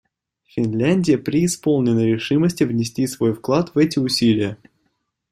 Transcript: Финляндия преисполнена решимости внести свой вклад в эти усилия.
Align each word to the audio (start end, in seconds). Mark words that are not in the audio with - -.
Финляндия 0.47 1.19
преисполнена 1.19 2.03
решимости 2.03 2.63
внести 2.63 3.05
свой 3.05 3.35
вклад 3.35 3.75
в 3.75 3.77
эти 3.77 3.99
усилия. 3.99 4.57